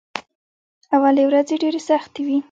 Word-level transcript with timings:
اولې 0.95 1.23
ورځې 1.29 1.55
ډېرې 1.61 1.81
سختې 1.89 2.21
وې. 2.25 2.37